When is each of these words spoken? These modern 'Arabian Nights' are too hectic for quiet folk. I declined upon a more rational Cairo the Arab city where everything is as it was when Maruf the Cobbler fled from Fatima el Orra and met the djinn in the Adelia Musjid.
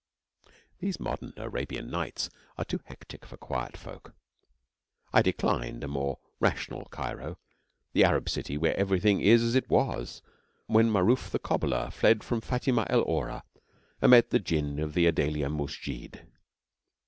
These 0.79 0.99
modern 0.99 1.31
'Arabian 1.37 1.91
Nights' 1.91 2.31
are 2.57 2.65
too 2.65 2.79
hectic 2.85 3.23
for 3.23 3.37
quiet 3.37 3.77
folk. 3.77 4.15
I 5.13 5.21
declined 5.21 5.83
upon 5.83 5.83
a 5.83 5.93
more 5.93 6.19
rational 6.39 6.85
Cairo 6.85 7.37
the 7.93 8.03
Arab 8.03 8.27
city 8.27 8.57
where 8.57 8.75
everything 8.75 9.21
is 9.21 9.43
as 9.43 9.53
it 9.53 9.69
was 9.69 10.23
when 10.65 10.89
Maruf 10.91 11.29
the 11.29 11.37
Cobbler 11.37 11.91
fled 11.91 12.23
from 12.23 12.41
Fatima 12.41 12.87
el 12.89 13.03
Orra 13.03 13.43
and 14.01 14.09
met 14.09 14.31
the 14.31 14.39
djinn 14.39 14.79
in 14.79 14.91
the 14.93 15.05
Adelia 15.05 15.49
Musjid. 15.51 16.25